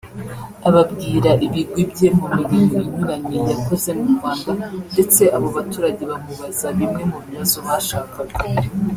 [0.67, 4.53] ababwira ibigwi bye mu mirimo inyuranye yakoze mu Rwanda
[4.93, 8.35] ndetse abo baturage bamubaza bimwe mu bibazo bashakaga